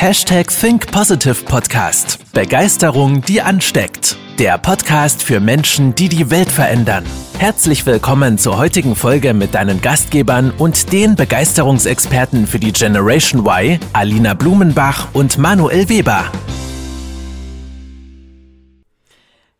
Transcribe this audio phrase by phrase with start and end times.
[0.00, 2.32] Hashtag Think Positive Podcast.
[2.32, 4.16] Begeisterung, die ansteckt.
[4.38, 7.04] Der Podcast für Menschen, die die Welt verändern.
[7.38, 13.78] Herzlich willkommen zur heutigen Folge mit deinen Gastgebern und den Begeisterungsexperten für die Generation Y,
[13.92, 16.32] Alina Blumenbach und Manuel Weber.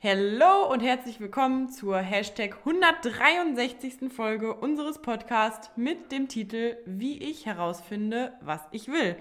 [0.02, 4.10] Hallo und herzlich willkommen zur Hashtag 163.
[4.10, 9.16] Folge unseres Podcasts mit dem Titel Wie ich herausfinde, was ich will.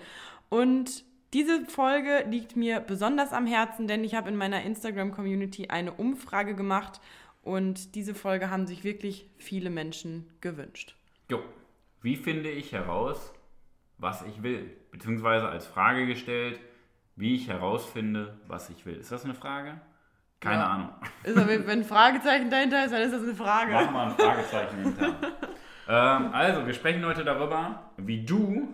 [0.48, 5.94] Und diese Folge liegt mir besonders am Herzen, denn ich habe in meiner Instagram-Community eine
[5.94, 7.00] Umfrage gemacht
[7.44, 10.96] und diese Folge haben sich wirklich viele Menschen gewünscht.
[11.30, 11.42] Jo,
[12.02, 13.34] wie finde ich heraus,
[13.98, 14.76] was ich will?
[14.92, 16.60] Beziehungsweise als Frage gestellt,
[17.16, 18.96] wie ich herausfinde, was ich will.
[18.96, 19.80] Ist das eine Frage?
[20.40, 20.68] Keine ja.
[20.68, 20.90] Ahnung.
[21.24, 23.74] Ist aber, wenn ein Fragezeichen dahinter ist, dann ist das eine Frage.
[23.74, 25.08] Mach mal ein Fragezeichen hinter.
[25.88, 28.74] ähm, also, wir sprechen heute darüber, wie du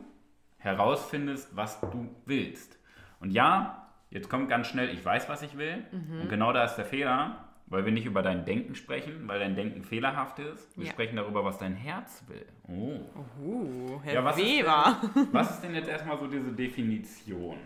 [0.65, 2.77] herausfindest, was du willst.
[3.19, 5.85] Und ja, jetzt kommt ganz schnell, ich weiß, was ich will.
[5.91, 6.21] Mhm.
[6.21, 9.55] Und genau da ist der Fehler, weil wir nicht über dein Denken sprechen, weil dein
[9.55, 10.77] Denken fehlerhaft ist.
[10.77, 10.91] Wir ja.
[10.91, 12.45] sprechen darüber, was dein Herz will.
[12.67, 12.99] Oh,
[13.41, 15.01] uh, Herr ja, was Weber.
[15.01, 17.57] Ist denn, was ist denn jetzt erstmal so diese Definition?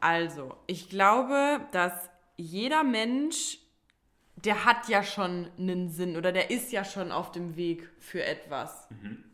[0.00, 3.58] Also, ich glaube, dass jeder Mensch,
[4.36, 8.22] der hat ja schon einen Sinn oder der ist ja schon auf dem Weg für
[8.22, 8.88] etwas.
[8.90, 9.24] Mhm.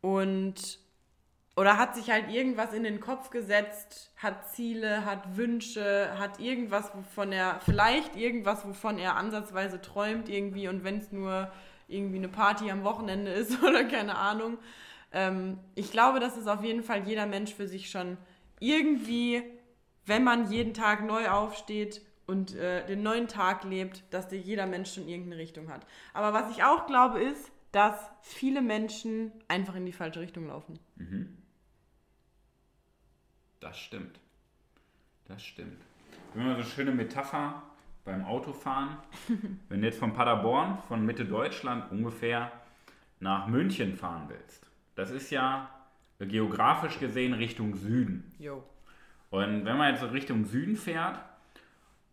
[0.00, 0.78] Und
[1.54, 6.94] oder hat sich halt irgendwas in den Kopf gesetzt, hat Ziele, hat Wünsche, hat irgendwas,
[6.94, 11.52] wovon er, vielleicht irgendwas, wovon er ansatzweise träumt irgendwie und wenn es nur
[11.88, 14.58] irgendwie eine Party am Wochenende ist oder keine Ahnung.
[15.12, 18.16] Ähm, ich glaube, dass es auf jeden Fall jeder Mensch für sich schon
[18.60, 19.42] irgendwie,
[20.06, 24.66] wenn man jeden Tag neu aufsteht und äh, den neuen Tag lebt, dass der jeder
[24.66, 25.86] Mensch schon irgendeine Richtung hat.
[26.14, 30.78] Aber was ich auch glaube ist, dass viele Menschen einfach in die falsche Richtung laufen.
[30.96, 31.41] Mhm.
[33.62, 34.18] Das stimmt.
[35.28, 35.80] Das stimmt.
[36.34, 37.62] Haben so eine schöne Metapher
[38.04, 38.96] beim Autofahren.
[39.68, 42.50] Wenn du jetzt von Paderborn, von Mitte Deutschland ungefähr
[43.20, 44.66] nach München fahren willst,
[44.96, 45.70] das ist ja
[46.18, 48.32] geografisch gesehen Richtung Süden.
[48.40, 48.64] Jo.
[49.30, 51.20] Und wenn man jetzt Richtung Süden fährt,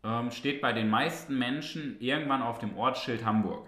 [0.03, 3.67] ähm, steht bei den meisten Menschen irgendwann auf dem Ortsschild Hamburg.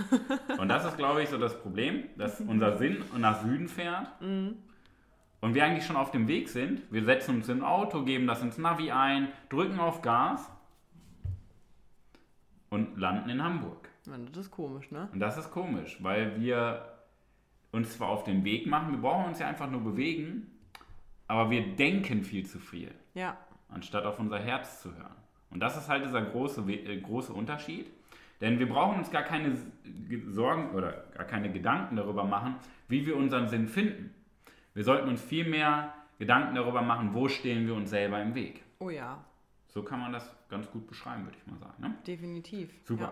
[0.58, 4.20] Und das ist, glaube ich, so das Problem, dass unser Sinn nach Süden fährt.
[4.22, 4.56] Mhm
[5.40, 8.26] und wir eigentlich schon auf dem Weg sind, wir setzen uns in ein Auto, geben
[8.26, 10.50] das ins Navi ein, drücken auf Gas
[12.70, 13.88] und landen in Hamburg.
[14.04, 15.08] Das ist komisch, ne?
[15.12, 16.94] Und das ist komisch, weil wir
[17.72, 20.50] uns zwar auf den Weg machen, wir brauchen uns ja einfach nur bewegen,
[21.26, 22.92] aber wir denken viel zu viel.
[23.14, 23.36] Ja.
[23.68, 25.14] Anstatt auf unser Herz zu hören.
[25.50, 27.90] Und das ist halt dieser große, äh, große Unterschied.
[28.40, 29.56] Denn wir brauchen uns gar keine
[30.28, 32.54] Sorgen oder gar keine Gedanken darüber machen,
[32.86, 34.14] wie wir unseren Sinn finden.
[34.78, 38.62] Wir sollten uns viel mehr Gedanken darüber machen, wo stehen wir uns selber im Weg.
[38.78, 39.24] Oh ja.
[39.66, 41.82] So kann man das ganz gut beschreiben, würde ich mal sagen.
[41.82, 41.94] Ne?
[42.06, 42.70] Definitiv.
[42.84, 43.02] Super.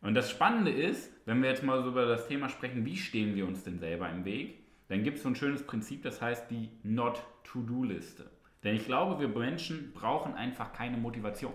[0.00, 0.08] Ja.
[0.08, 3.34] Und das Spannende ist, wenn wir jetzt mal so über das Thema sprechen, wie stehen
[3.34, 4.58] wir uns denn selber im Weg,
[4.88, 8.30] dann gibt es so ein schönes Prinzip, das heißt die Not-to-Do-Liste.
[8.64, 11.52] Denn ich glaube, wir Menschen brauchen einfach keine Motivation.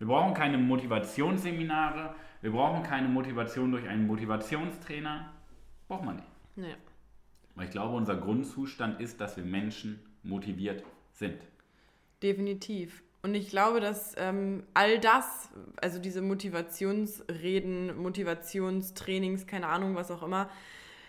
[0.00, 5.32] Wir brauchen keine Motivationsseminare, wir brauchen keine Motivation durch einen Motivationstrainer.
[5.88, 6.28] Braucht man nicht.
[6.56, 6.74] Nee.
[7.54, 11.40] Weil ich glaube, unser Grundzustand ist, dass wir Menschen motiviert sind.
[12.22, 13.02] Definitiv.
[13.22, 20.22] Und ich glaube, dass ähm, all das, also diese Motivationsreden, Motivationstrainings, keine Ahnung, was auch
[20.22, 20.48] immer,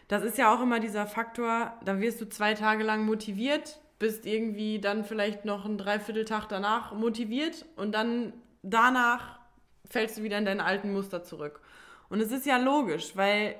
[0.08, 4.26] das ist ja auch immer dieser Faktor, da wirst du zwei Tage lang motiviert, bist
[4.26, 9.40] irgendwie dann vielleicht noch ein Dreivierteltag danach motiviert und dann danach
[9.90, 11.62] fällst du wieder in deine alten Muster zurück.
[12.10, 13.56] Und es ist ja logisch, weil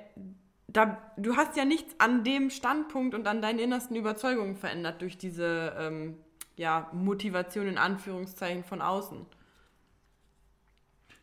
[0.74, 5.16] da, du hast ja nichts an dem Standpunkt und an deinen innersten Überzeugungen verändert durch
[5.16, 6.18] diese ähm,
[6.56, 9.24] ja, Motivation in Anführungszeichen von außen.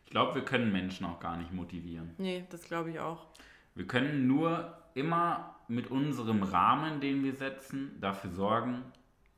[0.06, 2.14] Ich glaube, wir können Menschen auch gar nicht motivieren.
[2.16, 3.26] Nee, das glaube ich auch.
[3.74, 8.82] Wir können nur immer mit unserem Rahmen, den wir setzen, dafür sorgen,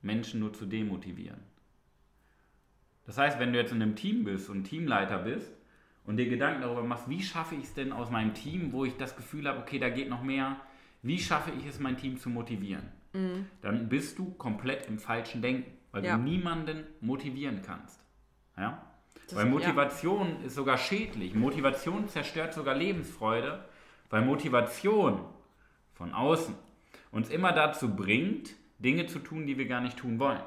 [0.00, 1.40] Menschen nur zu demotivieren.
[3.05, 5.52] Das heißt, wenn du jetzt in einem Team bist und Teamleiter bist,
[6.06, 8.97] und dir Gedanken darüber machst, wie schaffe ich es denn aus meinem Team, wo ich
[8.97, 10.56] das Gefühl habe, okay, da geht noch mehr,
[11.03, 12.85] wie schaffe ich es, mein Team zu motivieren?
[13.12, 13.47] Mhm.
[13.62, 16.17] Dann bist du komplett im falschen Denken, weil ja.
[16.17, 18.01] du niemanden motivieren kannst.
[18.56, 18.83] Ja?
[19.27, 20.47] Das weil Motivation ja.
[20.47, 21.35] ist sogar schädlich.
[21.35, 23.65] Motivation zerstört sogar Lebensfreude,
[24.11, 25.21] weil Motivation
[25.95, 26.55] von außen
[27.11, 30.43] uns immer dazu bringt, Dinge zu tun, die wir gar nicht tun wollen.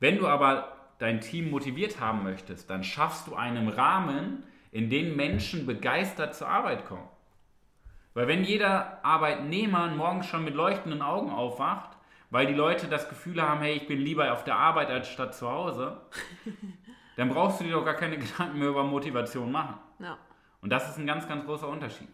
[0.00, 5.16] Wenn du aber dein Team motiviert haben möchtest, dann schaffst du einen Rahmen, in dem
[5.16, 7.08] Menschen begeistert zur Arbeit kommen.
[8.14, 11.98] Weil wenn jeder Arbeitnehmer morgens schon mit leuchtenden Augen aufwacht
[12.30, 15.34] weil die Leute das Gefühl haben, hey, ich bin lieber auf der Arbeit als statt
[15.34, 16.00] zu Hause,
[17.16, 19.76] dann brauchst du dir doch gar keine Gedanken mehr über Motivation machen.
[19.98, 20.18] Ja.
[20.60, 22.08] Und das ist ein ganz, ganz großer Unterschied.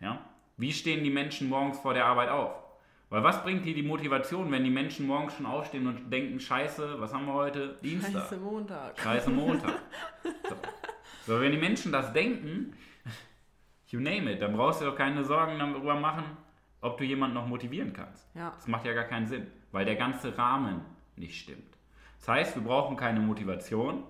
[0.00, 0.18] Ja?
[0.56, 2.54] Wie stehen die Menschen morgens vor der Arbeit auf?
[3.12, 6.98] Weil was bringt dir die Motivation, wenn die Menschen morgens schon aufstehen und denken, scheiße,
[6.98, 7.76] was haben wir heute?
[7.82, 8.22] Dienstag.
[8.22, 8.98] Scheiße Montag.
[8.98, 9.82] Scheiße Montag.
[10.24, 10.54] So.
[11.26, 12.72] so, wenn die Menschen das denken,
[13.88, 16.24] you name it, dann brauchst du doch keine Sorgen darüber machen,
[16.80, 18.34] ob du jemanden noch motivieren kannst.
[18.34, 18.50] Ja.
[18.56, 20.80] Das macht ja gar keinen Sinn, weil der ganze Rahmen
[21.16, 21.76] nicht stimmt.
[22.18, 24.04] Das heißt, wir brauchen keine Motivation.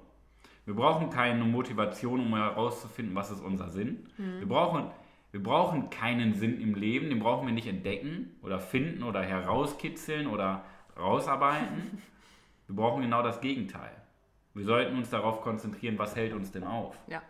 [0.64, 4.06] Wir brauchen keine Motivation, um herauszufinden, was ist unser Sinn.
[4.16, 4.92] Wir, brauchen,
[5.32, 10.26] wir brauchen keinen Sinn im Leben, den brauchen wir nicht entdecken oder finden oder herauskitzeln
[10.26, 10.64] oder
[10.96, 12.02] rausarbeiten.
[12.66, 13.90] wir brauchen genau das Gegenteil.
[14.54, 16.94] Wir sollten uns darauf konzentrieren, was hält uns denn auf.
[17.06, 17.22] Ja.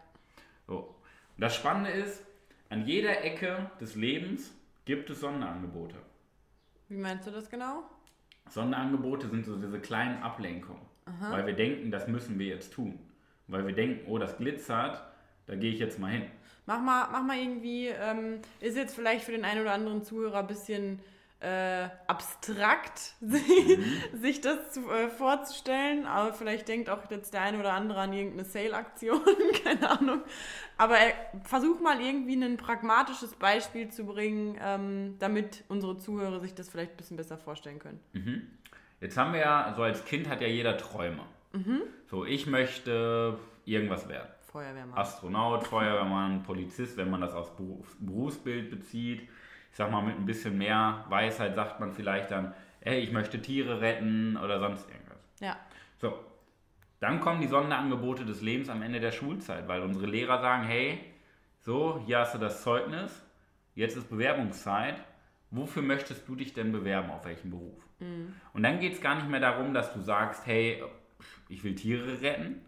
[0.67, 0.97] So.
[1.37, 2.27] Und das Spannende ist,
[2.69, 4.53] an jeder Ecke des Lebens
[4.85, 5.97] gibt es Sonderangebote.
[6.89, 7.85] Wie meinst du das genau?
[8.49, 10.83] Sonderangebote sind so diese kleinen Ablenkungen,
[11.31, 12.99] weil wir denken, das müssen wir jetzt tun.
[13.47, 15.03] Weil wir denken, oh, das glitzert,
[15.47, 16.25] da gehe ich jetzt mal hin.
[16.67, 20.41] Mach mal, mach mal irgendwie, ähm, ist jetzt vielleicht für den einen oder anderen Zuhörer
[20.41, 21.00] ein bisschen
[21.41, 23.14] äh, abstrakt,
[24.12, 28.12] sich das zu, äh, vorzustellen, aber vielleicht denkt auch jetzt der eine oder andere an
[28.12, 29.20] irgendeine Sale-Aktion,
[29.64, 30.23] keine Ahnung.
[30.79, 31.12] Aber äh,
[31.43, 36.93] versuch mal irgendwie ein pragmatisches Beispiel zu bringen, ähm, damit unsere Zuhörer sich das vielleicht
[36.93, 37.99] ein bisschen besser vorstellen können.
[39.00, 41.25] Jetzt haben wir ja, so als Kind hat ja jeder Träume.
[42.08, 44.29] So, ich möchte irgendwas werden.
[44.53, 44.99] Feuerwehrmann.
[44.99, 49.23] Astronaut, Feuerwehrmann, Polizist, wenn man das aufs Berufs Berufsbild bezieht.
[49.71, 53.41] Ich sag mal, mit ein bisschen mehr Weisheit sagt man vielleicht dann, ey, ich möchte
[53.41, 55.27] Tiere retten oder sonst irgendwas.
[55.41, 55.57] Ja.
[55.97, 56.19] So,
[57.01, 61.01] dann kommen die Sonderangebote des Lebens am Ende der Schulzeit, weil unsere Lehrer sagen, hey,
[61.61, 63.25] so, hier hast du das Zeugnis,
[63.75, 64.97] jetzt ist Bewerbungszeit,
[65.51, 67.87] wofür möchtest du dich denn bewerben, auf welchen Beruf?
[68.53, 70.83] Und dann geht es gar nicht mehr darum, dass du sagst, hey,
[71.49, 72.61] ich will Tiere retten,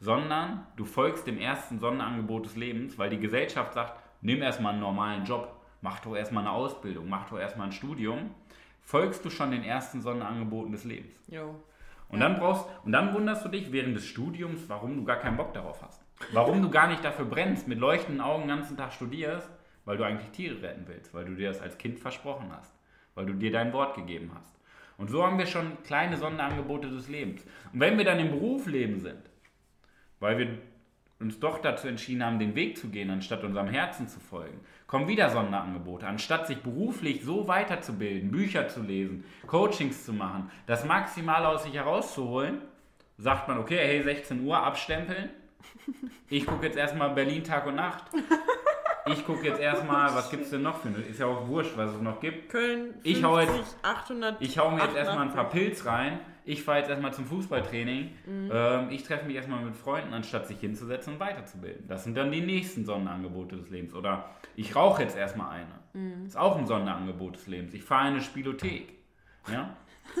[0.00, 4.82] sondern du folgst dem ersten Sonderangebot des Lebens, weil die Gesellschaft sagt, nimm erstmal einen
[4.82, 8.30] normalen Job, mach doch erstmal eine Ausbildung, mach doch erstmal ein Studium,
[8.82, 11.18] folgst du schon den ersten Sonderangeboten des Lebens.
[11.28, 11.54] Jo.
[12.08, 15.36] Und dann brauchst und dann wunderst du dich während des Studiums, warum du gar keinen
[15.36, 16.02] Bock darauf hast.
[16.32, 19.50] Warum du gar nicht dafür brennst, mit leuchtenden Augen den ganzen Tag studierst,
[19.84, 22.72] weil du eigentlich Tiere retten willst, weil du dir das als Kind versprochen hast,
[23.14, 24.56] weil du dir dein Wort gegeben hast.
[24.98, 27.44] Und so haben wir schon kleine Sonderangebote des Lebens.
[27.72, 29.28] Und wenn wir dann im Berufsleben sind,
[30.20, 30.48] weil wir
[31.18, 35.08] uns doch dazu entschieden haben, den Weg zu gehen, anstatt unserem Herzen zu folgen, kommen
[35.08, 36.06] wieder Sonderangebote.
[36.06, 41.74] Anstatt sich beruflich so weiterzubilden, Bücher zu lesen, Coachings zu machen, das Maximale aus sich
[41.74, 42.58] herauszuholen,
[43.18, 45.30] sagt man, okay, hey, 16 Uhr, abstempeln.
[46.28, 48.04] Ich gucke jetzt erstmal Berlin Tag und Nacht.
[49.06, 51.76] Ich gucke jetzt erstmal, was gibt es denn noch für eine, ist ja auch wurscht,
[51.76, 52.50] was es noch gibt.
[52.50, 54.36] Köln 50, Ich hau jetzt- 800.
[54.42, 55.50] Ich hau mir jetzt erstmal ein paar 88.
[55.62, 56.18] Pilz rein.
[56.46, 58.10] Ich fahre jetzt erstmal zum Fußballtraining.
[58.26, 61.86] Ähm, ich treffe mich erstmal mit Freunden, anstatt sich hinzusetzen und weiterzubilden.
[61.88, 63.92] Das sind dann die nächsten Sonderangebote des Lebens.
[63.94, 66.24] Oder ich rauche jetzt erstmal eine.
[66.24, 67.74] Ist auch ein Sonderangebot des Lebens.
[67.74, 68.94] Ich fahre in eine Spielothek.
[69.52, 69.76] Ja?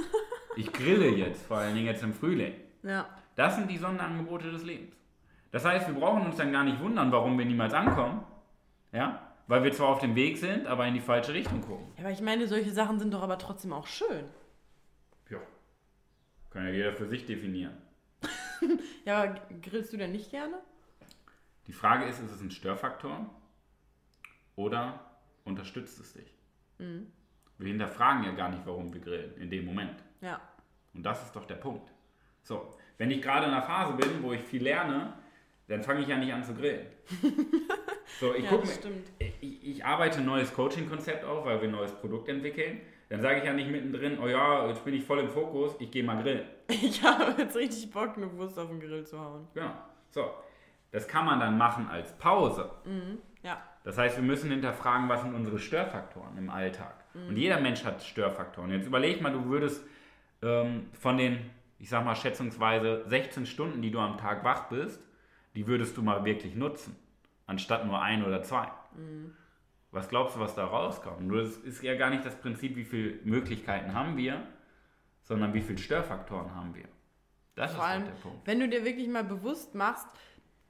[0.58, 2.54] Ich grille jetzt, vor allen Dingen jetzt im Frühling.
[2.82, 3.06] Ja.
[3.34, 4.96] Das sind die Sonderangebote des Lebens.
[5.50, 8.22] Das heißt, wir brauchen uns dann gar nicht wundern, warum wir niemals ankommen.
[8.90, 9.20] Ja?
[9.48, 11.88] Weil wir zwar auf dem Weg sind, aber in die falsche Richtung gucken.
[11.98, 12.04] ja.
[12.04, 14.24] Aber ich meine, solche Sachen sind doch aber trotzdem auch schön.
[16.56, 17.76] Kann ja jeder für sich definieren.
[19.04, 20.56] Ja, aber grillst du denn nicht gerne?
[21.66, 23.30] Die Frage ist, ist es ein Störfaktor
[24.56, 24.98] oder
[25.44, 26.34] unterstützt es dich?
[26.78, 30.02] Wir hinterfragen ja gar nicht, warum wir grillen in dem Moment.
[30.22, 30.40] Ja.
[30.94, 31.92] Und das ist doch der Punkt.
[32.42, 35.12] So, wenn ich gerade in einer Phase bin, wo ich viel lerne,
[35.68, 36.86] dann fange ich ja nicht an zu grillen.
[38.20, 38.68] So, ich Ja, gucke
[39.18, 42.80] ich, ich arbeite ein neues Coaching-Konzept auf, weil wir ein neues Produkt entwickeln.
[43.08, 45.90] Dann sage ich ja nicht mittendrin, oh ja, jetzt bin ich voll im Fokus, ich
[45.90, 46.44] gehe mal grillen.
[46.68, 49.46] Ich habe jetzt richtig Bock, eine Wurst auf den Grill zu hauen.
[49.54, 49.70] Genau.
[50.10, 50.30] So,
[50.90, 52.70] das kann man dann machen als Pause.
[53.42, 53.62] Ja.
[53.84, 57.04] Das heißt, wir müssen hinterfragen, was sind unsere Störfaktoren im Alltag.
[57.28, 58.70] Und jeder Mensch hat Störfaktoren.
[58.72, 59.84] Jetzt überleg mal, du würdest
[60.42, 61.38] ähm, von den,
[61.78, 65.00] ich sag mal schätzungsweise 16 Stunden, die du am Tag wach bist,
[65.54, 66.96] die würdest du mal wirklich nutzen,
[67.46, 68.66] anstatt nur ein oder zwei.
[69.96, 71.22] Was glaubst du, was da rauskommt?
[71.22, 74.46] Nur das ist ja gar nicht das Prinzip, wie viele Möglichkeiten haben wir,
[75.24, 76.84] sondern wie viele Störfaktoren haben wir.
[77.54, 78.46] Das Vor ist allem, der Punkt.
[78.46, 80.06] wenn du dir wirklich mal bewusst machst,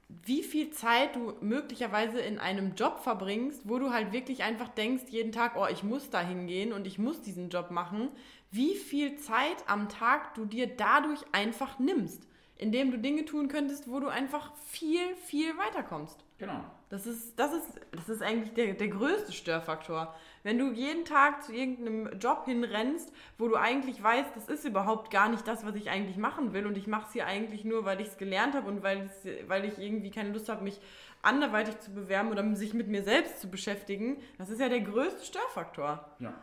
[0.07, 5.03] wie viel Zeit du möglicherweise in einem Job verbringst, wo du halt wirklich einfach denkst,
[5.09, 8.07] jeden Tag, oh, ich muss da hingehen und ich muss diesen Job machen,
[8.49, 12.25] wie viel Zeit am Tag du dir dadurch einfach nimmst.
[12.59, 16.23] indem du Dinge tun könntest, wo du einfach viel, viel weiterkommst.
[16.39, 16.63] Genau.
[16.89, 20.15] Das ist, das ist, das ist eigentlich der, der größte Störfaktor.
[20.43, 25.11] Wenn du jeden Tag zu irgendeinem Job hinrennst, wo du eigentlich weißt, das ist überhaupt
[25.11, 27.83] gar nicht das, was ich eigentlich machen will und ich mache es hier eigentlich nur,
[27.83, 29.09] weil ich es gelernt habe und weil,
[29.47, 30.79] weil ich irgendwie keine Lust habe, mich
[31.21, 35.25] anderweitig zu bewerben oder sich mit mir selbst zu beschäftigen, das ist ja der größte
[35.25, 36.09] Störfaktor.
[36.19, 36.33] Ja.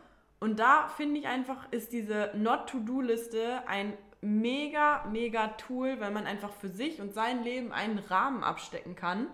[0.40, 6.52] Und da finde ich einfach, ist diese Not-to-Do-Liste ein mega, mega Tool, weil man einfach
[6.52, 9.28] für sich und sein Leben einen Rahmen abstecken kann.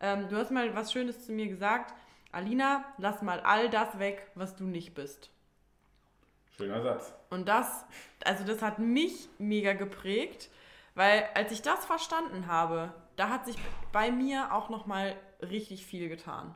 [0.00, 1.94] Ähm, du hast mal was Schönes zu mir gesagt.
[2.32, 5.30] Alina, lass mal all das weg, was du nicht bist.
[6.56, 7.12] Schöner Satz.
[7.30, 7.84] Und das,
[8.24, 10.50] also das hat mich mega geprägt,
[10.94, 13.56] weil als ich das verstanden habe, da hat sich
[13.92, 16.54] bei mir auch nochmal richtig viel getan.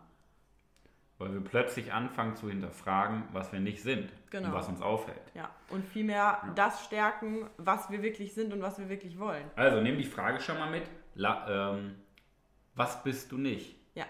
[1.18, 4.48] Weil wir plötzlich anfangen zu hinterfragen, was wir nicht sind Genau.
[4.48, 5.20] und was uns aufhält.
[5.34, 9.50] Ja, und vielmehr das stärken, was wir wirklich sind und was wir wirklich wollen.
[9.56, 10.84] Also nimm die Frage schon mal mit.
[11.14, 11.96] La, ähm,
[12.78, 13.76] was bist du nicht?
[13.94, 14.06] Ja.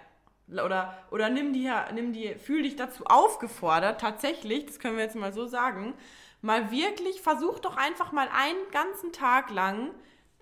[0.65, 5.17] Oder, oder nimm die, nimm die, fühl dich dazu aufgefordert, tatsächlich, das können wir jetzt
[5.17, 5.95] mal so sagen,
[6.43, 9.91] mal wirklich, versuch doch einfach mal einen ganzen Tag lang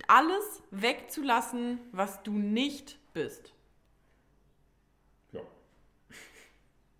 [0.08, 3.54] alles wegzulassen, was du nicht bist.
[5.32, 5.40] Ja.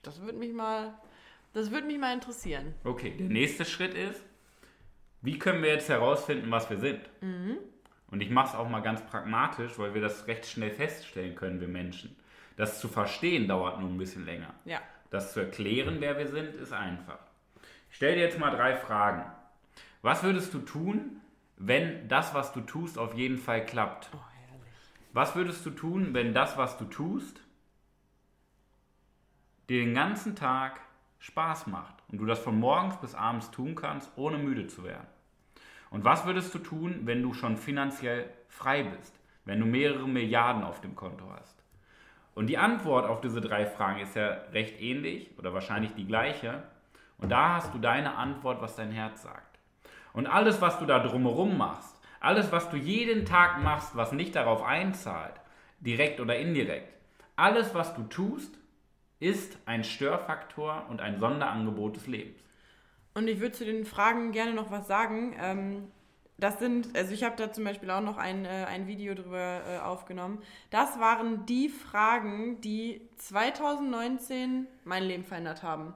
[0.02, 0.98] Das würde mich mal,
[1.52, 2.74] das würde mich mal interessieren.
[2.84, 4.22] Okay, der nächste Schritt ist,
[5.20, 7.00] wie können wir jetzt herausfinden, was wir sind?
[8.10, 11.60] Und ich mache es auch mal ganz pragmatisch, weil wir das recht schnell feststellen können,
[11.60, 12.16] wir Menschen.
[12.56, 14.54] Das zu verstehen dauert nur ein bisschen länger.
[14.64, 14.80] Ja.
[15.10, 17.18] Das zu erklären, wer wir sind, ist einfach.
[17.90, 19.24] Ich stelle dir jetzt mal drei Fragen.
[20.02, 21.20] Was würdest du tun,
[21.56, 24.10] wenn das, was du tust, auf jeden Fall klappt?
[24.12, 24.72] Oh, herrlich.
[25.12, 27.40] Was würdest du tun, wenn das, was du tust,
[29.68, 30.80] dir den ganzen Tag
[31.18, 35.06] Spaß macht und du das von morgens bis abends tun kannst, ohne müde zu werden?
[35.90, 39.14] Und was würdest du tun, wenn du schon finanziell frei bist,
[39.44, 41.56] wenn du mehrere Milliarden auf dem Konto hast?
[42.34, 46.64] Und die Antwort auf diese drei Fragen ist ja recht ähnlich oder wahrscheinlich die gleiche.
[47.18, 49.58] Und da hast du deine Antwort, was dein Herz sagt.
[50.12, 54.34] Und alles, was du da drumherum machst, alles, was du jeden Tag machst, was nicht
[54.34, 55.34] darauf einzahlt,
[55.80, 56.92] direkt oder indirekt,
[57.36, 58.58] alles, was du tust,
[59.18, 62.42] ist ein Störfaktor und ein Sonderangebot des Lebens.
[63.16, 65.34] Und ich würde zu den Fragen gerne noch was sagen.
[65.40, 65.84] Ähm,
[66.36, 69.62] das sind, also ich habe da zum Beispiel auch noch ein, äh, ein Video drüber
[69.66, 70.42] äh, aufgenommen.
[70.68, 75.94] Das waren die Fragen, die 2019 mein Leben verändert haben.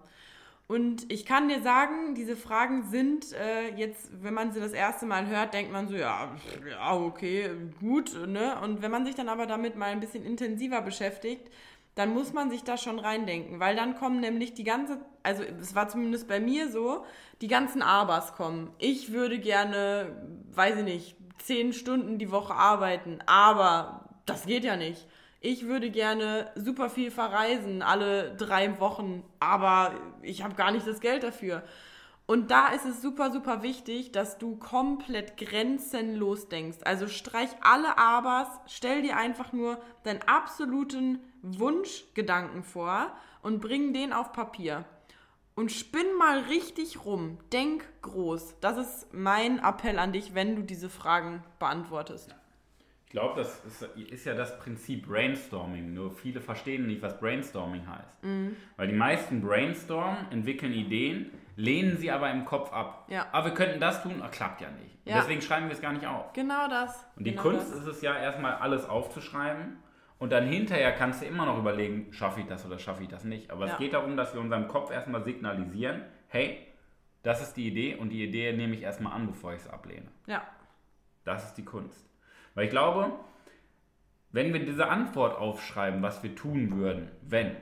[0.67, 5.05] Und ich kann dir sagen, diese Fragen sind äh, jetzt, wenn man sie das erste
[5.05, 6.35] Mal hört, denkt man so, ja,
[6.71, 7.51] ja, okay,
[7.81, 8.59] gut, ne?
[8.63, 11.51] Und wenn man sich dann aber damit mal ein bisschen intensiver beschäftigt,
[11.95, 15.75] dann muss man sich da schon reindenken, weil dann kommen nämlich die ganze, also es
[15.75, 17.05] war zumindest bei mir so,
[17.41, 18.71] die ganzen Abers kommen.
[18.79, 20.17] Ich würde gerne,
[20.53, 25.07] weiß ich nicht, zehn Stunden die Woche arbeiten, aber das geht ja nicht.
[25.41, 31.01] Ich würde gerne super viel verreisen, alle drei Wochen, aber ich habe gar nicht das
[31.01, 31.63] Geld dafür.
[32.27, 36.79] Und da ist es super, super wichtig, dass du komplett grenzenlos denkst.
[36.85, 44.13] Also streich alle Abers, stell dir einfach nur deinen absoluten Wunschgedanken vor und bring den
[44.13, 44.85] auf Papier.
[45.55, 47.39] Und spinn mal richtig rum.
[47.53, 48.61] Denk groß.
[48.61, 52.35] Das ist mein Appell an dich, wenn du diese Fragen beantwortest.
[53.07, 55.93] Ich glaube, das ist, ist, ja das Prinzip Brainstorming.
[55.93, 58.23] Nur viele verstehen nicht, was Brainstorming heißt.
[58.23, 58.57] Mhm.
[58.77, 63.07] Weil die meisten brainstormen, entwickeln Ideen, lehnen sie aber im Kopf ab.
[63.11, 63.27] Ja.
[63.33, 64.97] Aber wir könnten das tun, Ach, klappt ja nicht.
[65.05, 65.17] Ja.
[65.17, 66.33] Deswegen schreiben wir es gar nicht auf.
[66.35, 67.05] Genau das.
[67.17, 67.81] Und die genau Kunst das.
[67.81, 69.77] ist es ja erstmal alles aufzuschreiben
[70.21, 73.25] und dann hinterher kannst du immer noch überlegen, schaffe ich das oder schaffe ich das
[73.25, 73.51] nicht.
[73.51, 73.73] Aber Ja.
[73.73, 76.59] es geht darum, dass wir unserem Kopf erstmal signalisieren, hey,
[77.23, 80.07] das ist die Idee und die Idee nehme ich erstmal an, bevor ich sie ablehne.
[80.27, 80.47] Ja.
[81.25, 82.07] Das ist die Kunst.
[82.55, 83.13] Weil ich glaube,
[84.31, 87.57] wenn wir diese Antwort aufschreiben, was wir tun würden, wenn,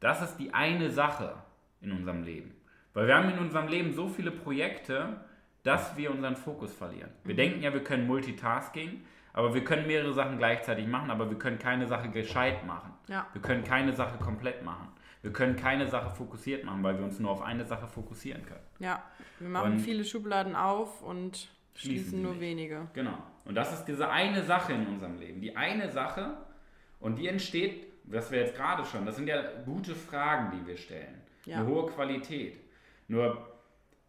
[0.00, 1.34] das ist die eine Sache
[1.80, 2.54] in unserem Leben.
[2.92, 5.24] Weil wir haben in unserem Leben so viele Projekte,
[5.62, 7.10] dass wir unseren Fokus verlieren.
[7.24, 11.38] Wir denken ja, wir können Multitasking, aber wir können mehrere Sachen gleichzeitig machen, aber wir
[11.38, 12.92] können keine Sache gescheit machen.
[13.08, 13.26] Ja.
[13.32, 14.88] Wir können keine Sache komplett machen.
[15.22, 18.64] Wir können keine Sache fokussiert machen, weil wir uns nur auf eine Sache fokussieren können.
[18.78, 19.02] Ja.
[19.38, 22.40] Wir machen Und- viele Schubladen auf und Schließen nur nicht.
[22.40, 22.88] wenige.
[22.94, 23.18] Genau.
[23.44, 25.40] Und das ist diese eine Sache in unserem Leben.
[25.40, 26.36] Die eine Sache,
[27.00, 30.76] und die entsteht, was wir jetzt gerade schon, das sind ja gute Fragen, die wir
[30.76, 31.22] stellen.
[31.46, 31.58] Ja.
[31.58, 32.58] Eine hohe Qualität.
[33.08, 33.46] Nur,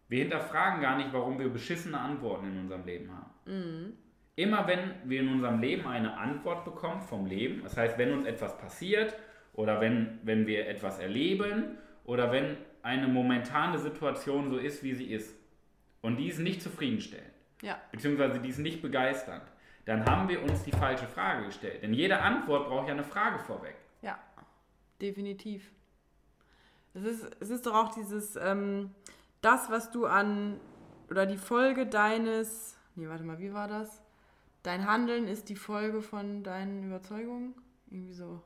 [0.09, 3.97] wir hinterfragen gar nicht, warum wir beschissene Antworten in unserem Leben haben.
[4.35, 8.25] Immer wenn wir in unserem Leben eine Antwort bekommen vom Leben, das heißt, wenn uns
[8.25, 9.15] etwas passiert
[9.53, 15.11] oder wenn, wenn wir etwas erleben oder wenn eine momentane Situation so ist, wie sie
[15.11, 15.35] ist
[16.01, 17.29] und die ist nicht zufriedenstellend,
[17.61, 17.79] Ja.
[17.91, 19.43] beziehungsweise die ist nicht begeisternd,
[19.85, 21.83] dann haben wir uns die falsche Frage gestellt.
[21.83, 23.75] Denn jede Antwort braucht ja eine Frage vorweg.
[24.01, 24.17] Ja,
[25.01, 25.71] definitiv.
[26.93, 28.91] Es ist, es ist doch auch dieses, ähm,
[29.41, 30.59] das, was du an,
[31.09, 34.01] oder die Folge deines, nee, warte mal, wie war das?
[34.63, 37.55] Dein Handeln ist die Folge von deinen Überzeugungen?
[37.89, 38.41] Irgendwie so.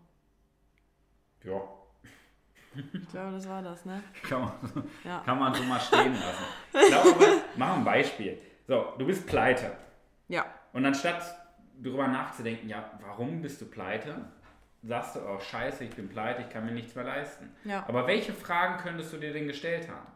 [1.44, 1.62] Ja,
[2.76, 4.02] Ich glaube, das war das, ne?
[4.24, 4.52] kann man,
[5.04, 5.20] Ja.
[5.26, 6.44] kann man so mal stehen lassen.
[6.74, 8.40] Ich glaube, mach ein Beispiel.
[8.68, 9.76] So, du bist pleite.
[10.28, 11.22] Ja, Und anstatt
[11.82, 14.26] darüber nachzudenken, ja, warum bist du pleite,
[14.82, 17.52] sagst du, oh scheiße, ich bin pleite, ich kann mir nichts mehr leisten.
[17.64, 17.86] Ja.
[17.88, 20.08] Aber welche Fragen könntest du dir denn gestellt haben?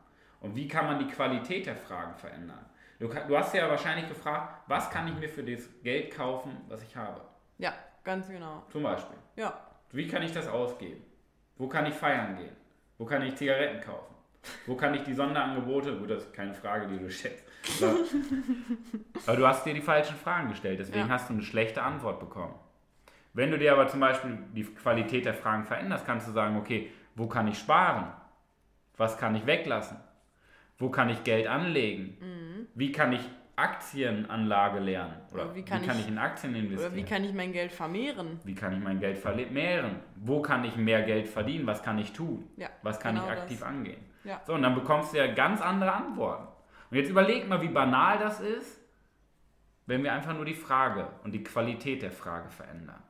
[0.41, 2.65] Und wie kann man die Qualität der Fragen verändern?
[2.99, 6.83] Du, du hast ja wahrscheinlich gefragt, was kann ich mir für das Geld kaufen, was
[6.83, 7.21] ich habe?
[7.57, 8.63] ja, ganz genau.
[8.71, 9.17] Zum Beispiel.
[9.35, 9.53] Ja,
[9.91, 11.01] Wie kann ich das ausgeben?
[11.57, 12.55] Wo kann ich feiern gehen?
[12.97, 14.15] Wo kann ich Zigaretten kaufen?
[14.65, 17.43] Wo kann ich die Sonderangebote, gut, das ist keine Frage, die du schätzt.
[17.81, 17.95] Aber,
[19.27, 21.09] aber du hast dir die falschen Fragen gestellt, deswegen Ja.
[21.09, 22.55] hast du eine schlechte Antwort bekommen.
[23.33, 26.91] Wenn du dir aber zum Beispiel die Qualität der Fragen veränderst, kannst du sagen, okay,
[27.15, 28.11] wo kann ich sparen?
[28.97, 29.97] Was kann ich weglassen?
[30.77, 32.17] Wo kann ich Geld anlegen?
[32.75, 33.21] Wie kann ich
[33.55, 35.15] Aktienanlage lernen?
[35.33, 36.91] Oder, Oder wie kann ich- ich in Aktien investieren?
[36.91, 38.39] oder wie kann ich mein Geld vermehren?
[38.43, 39.97] Wie kann ich mein Geld vermehren?
[40.15, 41.67] Wo kann ich mehr Geld verdienen?
[41.67, 42.47] Was kann ich tun?
[42.57, 43.67] Ja, Was kann genau ich aktiv das.
[43.67, 44.01] angehen?
[44.23, 44.41] Ja.
[44.45, 46.47] So, und dann bekommst du ja ganz andere Antworten.
[46.91, 48.79] Und jetzt überleg mal, wie banal das ist,
[49.85, 53.01] wenn wir einfach nur die Frage und die Qualität der Frage verändern.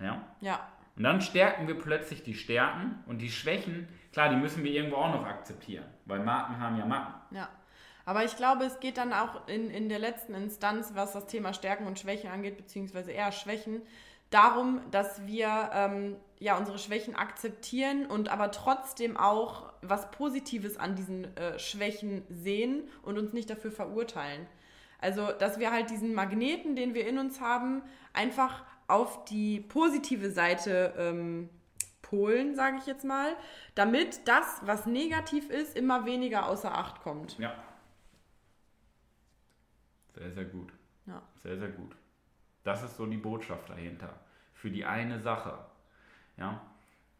[0.00, 0.22] Ja?
[0.40, 0.60] Ja,
[0.96, 4.96] Und dann stärken wir plötzlich die Stärken und die Schwächen, klar, die müssen wir irgendwo
[4.96, 7.14] auch noch akzeptieren, weil Marken haben ja Macken.
[7.36, 7.48] ja.
[8.06, 11.52] Aber ich glaube, es geht dann auch in, in der letzten Instanz, was das Thema
[11.52, 13.82] Stärken und Schwächen angeht, beziehungsweise eher Schwächen,
[14.30, 20.94] darum, dass wir ähm, ja unsere Schwächen akzeptieren und aber trotzdem auch was Positives an
[20.94, 24.46] diesen äh, Schwächen sehen und uns nicht dafür verurteilen.
[25.00, 27.82] Also, dass wir halt diesen Magneten, den wir in uns haben,
[28.12, 31.50] einfach auf die positive Seite ähm,
[32.02, 33.34] polen, sage ich jetzt mal,
[33.74, 37.36] damit das, was negativ ist, immer weniger außer Acht kommt.
[37.38, 37.52] Ja.
[40.16, 40.72] Sehr, sehr gut.
[41.06, 41.22] Ja.
[41.42, 41.94] Sehr, sehr gut.
[42.64, 44.08] Das ist so die Botschaft dahinter.
[44.54, 45.58] Für die eine Sache.
[46.36, 46.60] Ja.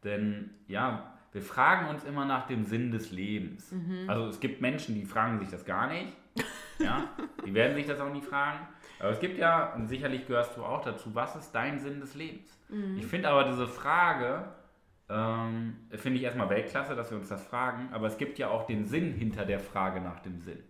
[0.02, 3.72] Denn, ja, wir fragen uns immer nach dem Sinn des Lebens.
[4.06, 6.12] Also es gibt Menschen, die fragen sich das gar nicht.
[6.78, 7.08] Ja.
[7.46, 8.58] Die werden sich das auch nie fragen.
[8.98, 12.14] Aber es gibt ja, und sicherlich gehörst du auch dazu, was ist dein Sinn des
[12.14, 12.54] Lebens?
[12.98, 14.44] Ich finde aber diese Frage,
[15.08, 18.66] ähm, finde ich erstmal Weltklasse, dass wir uns das fragen, aber es gibt ja auch
[18.66, 20.62] den Sinn hinter der Frage nach dem Sinn.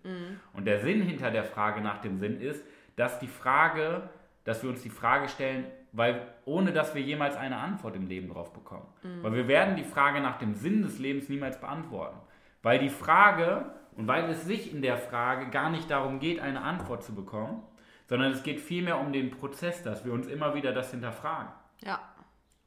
[0.52, 2.64] Und der Sinn hinter der Frage nach dem Sinn ist,
[2.96, 4.08] dass die Frage,
[4.44, 8.28] dass wir uns die Frage stellen, weil ohne dass wir jemals eine Antwort im Leben
[8.28, 8.86] drauf bekommen.
[9.22, 12.18] Weil wir werden die Frage nach dem Sinn des Lebens niemals beantworten.
[12.62, 13.64] Weil die Frage
[13.96, 17.62] und weil es sich in der Frage gar nicht darum geht, eine Antwort zu bekommen,
[18.06, 21.48] sondern es geht vielmehr um den Prozess, dass wir uns immer wieder das hinterfragen.
[21.80, 21.98] Ja,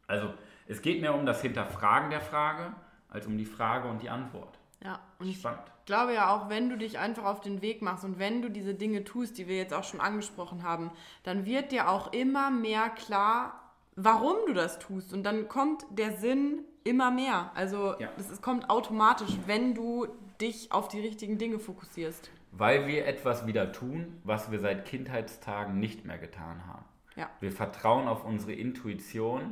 [0.08, 0.34] Also
[0.70, 2.74] es geht mehr um das Hinterfragen der Frage,
[3.10, 4.58] als um die Frage und die Antwort.
[4.84, 5.00] ja.
[5.20, 5.64] Und ich Spannend.
[5.86, 8.74] glaube ja auch, wenn du dich einfach auf den Weg machst und wenn du diese
[8.74, 10.92] Dinge tust, die wir jetzt auch schon angesprochen haben,
[11.24, 13.60] dann wird dir auch immer mehr klar,
[13.98, 15.12] warum du das tust.
[15.14, 17.52] Und dann kommt der Sinn immer mehr.
[17.56, 18.08] Also Ja.
[18.16, 20.08] das ist, kommt automatisch, wenn du
[20.40, 22.30] dich auf die richtigen Dinge fokussierst.
[22.52, 26.86] Weil wir etwas wieder tun, was wir seit Kindheitstagen nicht mehr getan haben.
[27.18, 27.30] Ja.
[27.42, 29.52] Wir vertrauen auf unsere Intuition,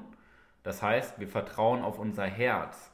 [0.63, 2.91] das heißt, wir vertrauen auf unser Herz.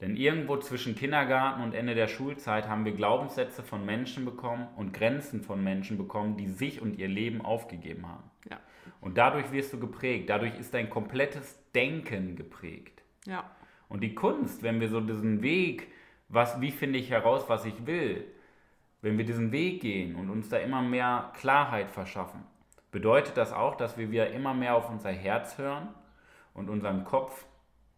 [0.00, 4.92] Denn irgendwo zwischen Kindergarten und Ende der Schulzeit haben wir Glaubenssätze von Menschen bekommen und
[4.92, 8.30] Grenzen von Menschen bekommen, die sich und ihr Leben aufgegeben haben.
[8.48, 8.60] Ja.
[9.00, 13.02] Und dadurch wirst du geprägt, dadurch ist dein komplettes Denken geprägt.
[13.26, 13.50] Ja.
[13.88, 15.88] Und die Kunst, wenn wir so diesen Weg,
[16.28, 18.24] was, wie finde ich heraus, was ich will,
[19.02, 22.44] wenn wir diesen Weg gehen und uns da immer mehr Klarheit verschaffen,
[22.92, 25.88] bedeutet das auch, dass wir wieder immer mehr auf unser Herz hören
[26.58, 27.46] und unserem Kopf,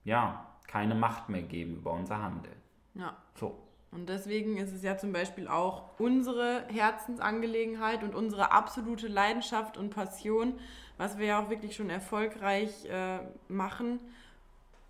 [0.05, 2.57] ja, keine Macht mehr geben über unser Handeln.
[2.95, 3.17] Ja.
[3.35, 3.59] So.
[3.91, 9.91] Und deswegen ist es ja zum Beispiel auch unsere Herzensangelegenheit und unsere absolute Leidenschaft und
[9.91, 10.55] Passion,
[10.97, 13.19] was wir ja auch wirklich schon erfolgreich äh,
[13.49, 13.99] machen,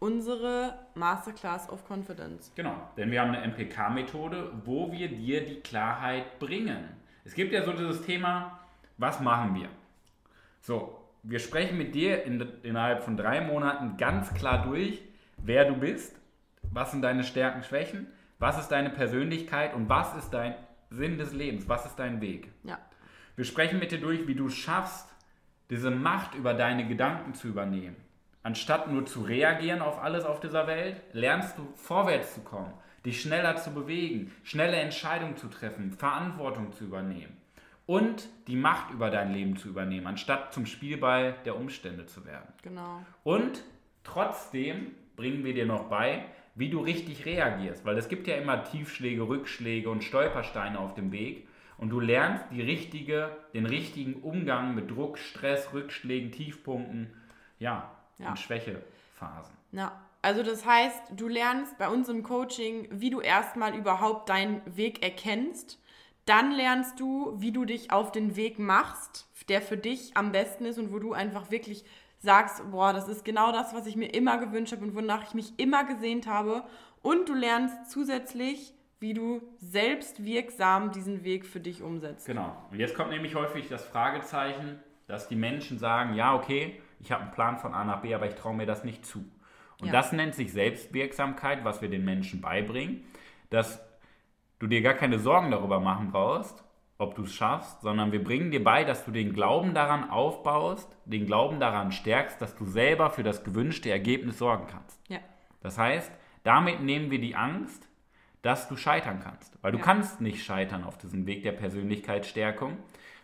[0.00, 2.52] unsere Masterclass of Confidence.
[2.56, 6.88] Genau, denn wir haben eine MPK-Methode, wo wir dir die Klarheit bringen.
[7.24, 8.60] Es gibt ja so dieses Thema,
[8.98, 9.68] was machen wir?
[10.60, 15.02] So, wir sprechen mit dir in, innerhalb von drei Monaten ganz klar durch,
[15.38, 16.16] wer du bist,
[16.62, 18.06] was sind deine Stärken, Schwächen,
[18.38, 20.54] was ist deine Persönlichkeit und was ist dein
[20.90, 22.50] Sinn des Lebens, was ist dein Weg.
[22.64, 22.78] Ja.
[23.36, 25.08] Wir sprechen mit dir durch, wie du schaffst,
[25.68, 27.96] diese Macht über deine Gedanken zu übernehmen.
[28.42, 32.72] Anstatt nur zu reagieren auf alles auf dieser Welt, lernst du vorwärts zu kommen,
[33.04, 37.36] dich schneller zu bewegen, schnelle Entscheidungen zu treffen, Verantwortung zu übernehmen.
[37.90, 42.46] Und die Macht über dein Leben zu übernehmen, anstatt zum Spielball der Umstände zu werden.
[42.62, 43.02] Genau.
[43.24, 43.64] Und
[44.04, 46.24] trotzdem bringen wir dir noch bei,
[46.54, 51.10] wie du richtig reagierst, weil es gibt ja immer Tiefschläge, Rückschläge und Stolpersteine auf dem
[51.10, 51.48] Weg
[51.78, 57.12] und du lernst die richtige, den richtigen Umgang mit Druck, Stress, Rückschlägen, Tiefpunkten,
[57.58, 58.28] ja, Ja.
[58.28, 59.56] und Schwächephasen.
[59.72, 64.60] Ja, also das heißt, du lernst bei uns im Coaching, wie du erstmal überhaupt deinen
[64.76, 65.80] Weg erkennst.
[66.30, 70.64] Dann lernst du, wie du dich auf den Weg machst, der für dich am besten
[70.64, 71.84] ist und wo du einfach wirklich
[72.20, 75.34] sagst, boah, das ist genau das, was ich mir immer gewünscht habe und wonach ich
[75.34, 76.62] mich immer gesehnt habe.
[77.02, 82.28] Und du lernst zusätzlich, wie du selbst wirksam diesen Weg für dich umsetzt.
[82.28, 82.56] Genau.
[82.70, 87.22] Und jetzt kommt nämlich häufig das Fragezeichen, dass die Menschen sagen, ja, okay, ich habe
[87.24, 89.24] einen Plan von A nach B, aber ich traue mir das nicht zu.
[89.80, 89.92] Und Ja.
[89.94, 93.04] das nennt sich Selbstwirksamkeit, was wir den Menschen beibringen,
[93.48, 93.80] dass
[94.60, 96.62] du dir gar keine Sorgen darüber machen brauchst,
[96.98, 100.94] ob du es schaffst, sondern wir bringen dir bei, dass du den Glauben daran aufbaust,
[101.06, 105.00] den Glauben daran stärkst, dass du selber für das gewünschte Ergebnis sorgen kannst.
[105.08, 105.18] Ja,
[105.62, 106.12] Das heißt,
[106.44, 107.88] damit nehmen wir die Angst,
[108.42, 109.58] dass du scheitern kannst.
[109.62, 109.84] Weil du Ja.
[109.84, 112.76] kannst nicht scheitern auf diesem Weg der Persönlichkeitsstärkung,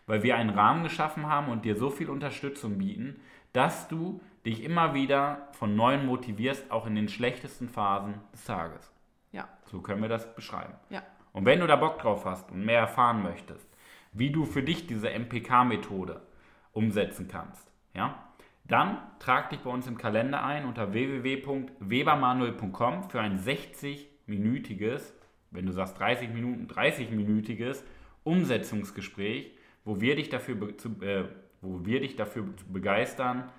[0.07, 3.20] weil wir einen Rahmen geschaffen haben und dir so viel Unterstützung bieten,
[3.53, 8.92] dass du dich immer wieder von neuem motivierst, auch in den schlechtesten Phasen des Tages.
[9.33, 10.75] ja, So können wir das beschreiben.
[10.90, 11.03] ja,
[11.37, 13.68] Und wenn du da Bock drauf hast und mehr erfahren möchtest,
[14.14, 16.22] wie du für dich diese MPK-Methode
[16.72, 18.33] umsetzen kannst, ja,
[18.64, 25.12] dann trag dich bei uns im Kalender ein unter www.webermanuel.com für ein 60-minütiges,
[25.51, 27.83] wenn du sagst 30 Minuten, 30-minütiges
[28.25, 29.53] Umsetzungsgespräch,
[29.85, 31.25] wo wir dich dafür, zu, äh,
[31.61, 33.51] wo wir dich dafür begeistern,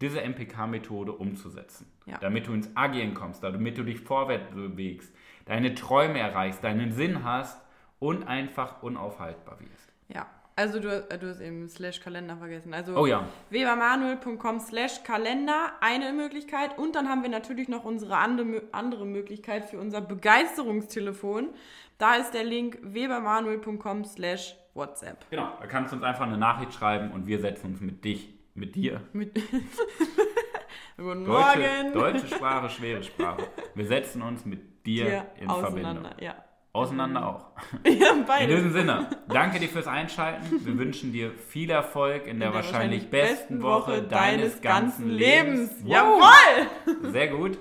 [0.00, 1.86] diese MPK-Methode umzusetzen.
[2.06, 2.18] Ja.
[2.18, 5.14] Damit du ins Agieren kommst, damit du dich vorwärts bewegst,
[5.50, 7.60] deine Träume erreichst, deinen Sinn hast
[7.98, 9.92] und einfach unaufhaltbar wirst.
[10.08, 10.26] ja.
[10.56, 12.74] Also du, äh, du hast eben slash Kalender vergessen.
[12.74, 13.24] Also Oh ja.
[13.48, 16.76] webermanuel.com slash Kalender, eine Möglichkeit.
[16.76, 21.48] Und dann haben wir natürlich noch unsere andere, andere Möglichkeit für unser Begeisterungstelefon.
[21.96, 25.24] Da ist der Link webermanuel.com slash WhatsApp.
[25.30, 28.28] Genau, da kannst du uns einfach eine Nachricht schreiben und wir setzen uns mit dich,
[28.54, 29.00] mit dir.
[29.14, 29.34] Mit
[30.98, 31.92] Guten Deutsche, Morgen.
[31.94, 33.44] deutsche Sprache, schwere Sprache.
[33.74, 35.48] Wir setzen uns mit dir in.
[35.48, 36.04] Verbindung.
[36.20, 36.34] Ja.
[36.72, 37.46] Auseinander auch.
[37.84, 38.54] ja, In beide.
[38.54, 40.64] diesem Sinne, danke dir fürs Einschalten.
[40.64, 45.72] Wir wünschen dir viel Erfolg in der, In der wahrscheinlich besten Woche deines ganzen Lebens.
[45.82, 45.90] Wow.
[45.90, 47.02] Jawohl!
[47.10, 47.58] Sehr gut.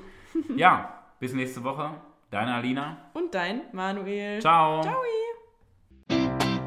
[0.55, 1.89] Ja, bis nächste Woche.
[2.29, 3.09] Deine Alina.
[3.13, 4.39] Und dein Manuel.
[4.41, 4.81] Ciao.
[4.83, 5.01] Ciao.